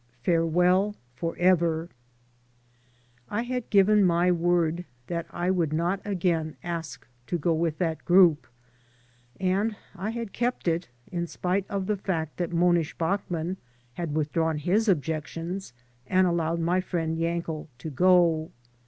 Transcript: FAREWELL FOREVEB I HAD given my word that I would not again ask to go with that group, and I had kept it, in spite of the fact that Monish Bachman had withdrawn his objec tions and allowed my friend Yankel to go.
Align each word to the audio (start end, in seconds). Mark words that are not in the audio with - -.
FAREWELL 0.23 0.95
FOREVEB 1.15 1.91
I 3.29 3.43
HAD 3.43 3.69
given 3.69 4.03
my 4.03 4.31
word 4.31 4.85
that 5.05 5.27
I 5.29 5.51
would 5.51 5.71
not 5.71 6.01
again 6.03 6.57
ask 6.63 7.07
to 7.27 7.37
go 7.37 7.53
with 7.53 7.77
that 7.77 8.03
group, 8.03 8.47
and 9.39 9.75
I 9.95 10.09
had 10.09 10.33
kept 10.33 10.67
it, 10.67 10.89
in 11.11 11.27
spite 11.27 11.67
of 11.69 11.85
the 11.85 11.97
fact 11.97 12.37
that 12.37 12.51
Monish 12.51 12.97
Bachman 12.97 13.57
had 13.93 14.15
withdrawn 14.15 14.57
his 14.57 14.87
objec 14.89 15.27
tions 15.27 15.71
and 16.07 16.25
allowed 16.25 16.61
my 16.61 16.81
friend 16.81 17.15
Yankel 17.15 17.67
to 17.77 17.91
go. 17.91 18.49